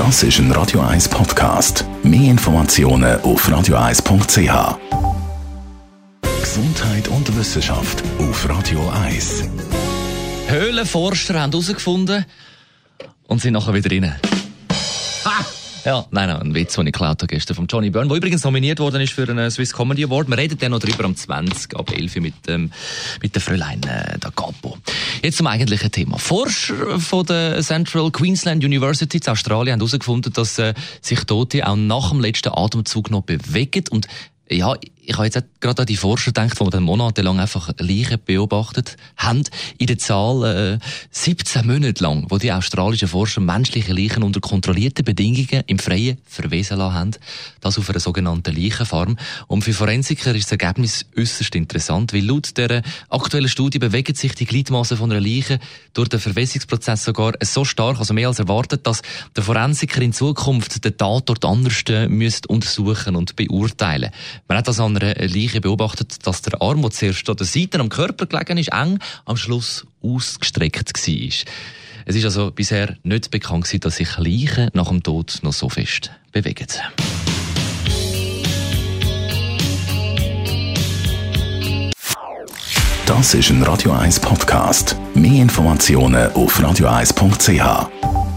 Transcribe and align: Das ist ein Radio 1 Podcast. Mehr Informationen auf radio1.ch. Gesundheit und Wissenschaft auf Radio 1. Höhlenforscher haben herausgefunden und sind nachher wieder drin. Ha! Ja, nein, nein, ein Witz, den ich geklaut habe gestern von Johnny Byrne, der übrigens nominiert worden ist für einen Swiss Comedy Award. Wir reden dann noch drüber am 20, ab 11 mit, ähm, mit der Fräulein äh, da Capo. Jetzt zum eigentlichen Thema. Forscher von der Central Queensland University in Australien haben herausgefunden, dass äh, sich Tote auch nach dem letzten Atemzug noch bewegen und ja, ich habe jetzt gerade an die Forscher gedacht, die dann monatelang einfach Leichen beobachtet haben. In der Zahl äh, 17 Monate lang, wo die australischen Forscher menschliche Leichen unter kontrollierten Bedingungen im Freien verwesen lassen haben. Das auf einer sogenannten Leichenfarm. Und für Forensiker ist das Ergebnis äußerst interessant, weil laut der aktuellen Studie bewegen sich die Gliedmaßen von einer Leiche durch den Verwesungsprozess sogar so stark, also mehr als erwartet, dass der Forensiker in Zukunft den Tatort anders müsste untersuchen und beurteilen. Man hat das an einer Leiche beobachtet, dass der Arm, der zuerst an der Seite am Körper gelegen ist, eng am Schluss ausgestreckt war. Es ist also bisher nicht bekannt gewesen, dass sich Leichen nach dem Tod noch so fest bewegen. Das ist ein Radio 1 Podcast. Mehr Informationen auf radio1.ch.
Das 0.00 0.22
ist 0.22 0.38
ein 0.38 0.50
Radio 0.52 0.80
1 0.80 1.10
Podcast. 1.10 1.84
Mehr 2.02 2.30
Informationen 2.30 3.20
auf 3.20 3.46
radio1.ch. 3.46 4.78
Gesundheit 6.40 7.08
und 7.08 7.36
Wissenschaft 7.36 8.02
auf 8.18 8.48
Radio 8.48 8.80
1. 8.88 9.44
Höhlenforscher 10.48 11.38
haben 11.38 11.52
herausgefunden 11.52 12.24
und 13.26 13.42
sind 13.42 13.52
nachher 13.52 13.74
wieder 13.74 13.90
drin. 13.90 14.14
Ha! 15.26 15.44
Ja, 15.84 16.06
nein, 16.10 16.28
nein, 16.28 16.40
ein 16.40 16.54
Witz, 16.54 16.76
den 16.76 16.86
ich 16.86 16.94
geklaut 16.94 17.20
habe 17.20 17.26
gestern 17.26 17.56
von 17.56 17.66
Johnny 17.66 17.90
Byrne, 17.90 18.08
der 18.08 18.16
übrigens 18.16 18.42
nominiert 18.42 18.78
worden 18.80 19.02
ist 19.02 19.12
für 19.12 19.28
einen 19.28 19.50
Swiss 19.50 19.74
Comedy 19.74 20.04
Award. 20.04 20.28
Wir 20.28 20.38
reden 20.38 20.56
dann 20.58 20.70
noch 20.70 20.78
drüber 20.78 21.04
am 21.04 21.14
20, 21.14 21.76
ab 21.76 21.92
11 21.92 22.16
mit, 22.16 22.34
ähm, 22.48 22.72
mit 23.20 23.34
der 23.34 23.42
Fräulein 23.42 23.82
äh, 23.82 24.18
da 24.18 24.30
Capo. 24.30 24.78
Jetzt 25.22 25.36
zum 25.36 25.46
eigentlichen 25.46 25.90
Thema. 25.90 26.18
Forscher 26.18 26.98
von 26.98 27.26
der 27.26 27.60
Central 27.62 28.10
Queensland 28.10 28.64
University 28.64 29.18
in 29.18 29.28
Australien 29.28 29.74
haben 29.74 29.80
herausgefunden, 29.80 30.32
dass 30.32 30.58
äh, 30.58 30.72
sich 31.02 31.24
Tote 31.24 31.66
auch 31.66 31.76
nach 31.76 32.10
dem 32.10 32.20
letzten 32.20 32.50
Atemzug 32.54 33.10
noch 33.10 33.22
bewegen 33.22 33.84
und 33.90 34.06
ja, 34.48 34.74
ich 35.10 35.16
habe 35.16 35.26
jetzt 35.26 35.42
gerade 35.58 35.82
an 35.82 35.86
die 35.86 35.96
Forscher 35.96 36.30
gedacht, 36.30 36.60
die 36.60 36.70
dann 36.70 36.84
monatelang 36.84 37.40
einfach 37.40 37.70
Leichen 37.78 38.20
beobachtet 38.24 38.96
haben. 39.16 39.42
In 39.76 39.88
der 39.88 39.98
Zahl 39.98 40.78
äh, 40.78 40.78
17 41.10 41.66
Monate 41.66 42.00
lang, 42.04 42.26
wo 42.28 42.38
die 42.38 42.52
australischen 42.52 43.08
Forscher 43.08 43.40
menschliche 43.40 43.92
Leichen 43.92 44.22
unter 44.22 44.38
kontrollierten 44.38 45.04
Bedingungen 45.04 45.64
im 45.66 45.80
Freien 45.80 46.18
verwesen 46.26 46.78
lassen 46.78 46.94
haben. 46.94 47.10
Das 47.60 47.76
auf 47.76 47.90
einer 47.90 47.98
sogenannten 47.98 48.54
Leichenfarm. 48.54 49.16
Und 49.48 49.64
für 49.64 49.72
Forensiker 49.72 50.32
ist 50.32 50.44
das 50.44 50.52
Ergebnis 50.52 51.06
äußerst 51.18 51.56
interessant, 51.56 52.12
weil 52.12 52.24
laut 52.24 52.56
der 52.56 52.82
aktuellen 53.08 53.48
Studie 53.48 53.80
bewegen 53.80 54.14
sich 54.14 54.36
die 54.36 54.46
Gliedmaßen 54.46 54.96
von 54.96 55.10
einer 55.10 55.20
Leiche 55.20 55.58
durch 55.92 56.08
den 56.08 56.20
Verwesungsprozess 56.20 57.02
sogar 57.02 57.32
so 57.42 57.64
stark, 57.64 57.98
also 57.98 58.14
mehr 58.14 58.28
als 58.28 58.38
erwartet, 58.38 58.86
dass 58.86 59.02
der 59.34 59.42
Forensiker 59.42 60.02
in 60.02 60.12
Zukunft 60.12 60.84
den 60.84 60.96
Tatort 60.96 61.44
anders 61.44 61.82
müsste 62.08 62.46
untersuchen 62.46 63.16
und 63.16 63.34
beurteilen. 63.34 64.10
Man 64.46 64.58
hat 64.58 64.68
das 64.68 64.78
an 64.78 64.99
einer 65.02 65.28
Leiche 65.28 65.60
beobachtet, 65.60 66.26
dass 66.26 66.42
der 66.42 66.60
Arm, 66.60 66.82
der 66.82 66.90
zuerst 66.90 67.28
an 67.28 67.36
der 67.36 67.46
Seite 67.46 67.80
am 67.80 67.88
Körper 67.88 68.26
gelegen 68.26 68.58
ist, 68.58 68.72
eng 68.72 68.98
am 69.24 69.36
Schluss 69.36 69.86
ausgestreckt 70.02 70.94
war. 70.94 71.54
Es 72.06 72.16
ist 72.16 72.24
also 72.24 72.50
bisher 72.50 72.96
nicht 73.02 73.30
bekannt 73.30 73.64
gewesen, 73.64 73.80
dass 73.80 73.96
sich 73.96 74.16
Leichen 74.16 74.70
nach 74.74 74.88
dem 74.88 75.02
Tod 75.02 75.38
noch 75.42 75.52
so 75.52 75.68
fest 75.68 76.10
bewegen. 76.32 76.66
Das 83.06 83.34
ist 83.34 83.50
ein 83.50 83.62
Radio 83.64 83.92
1 83.92 84.20
Podcast. 84.20 84.96
Mehr 85.14 85.42
Informationen 85.42 86.32
auf 86.32 86.60
radio1.ch. 86.60 88.29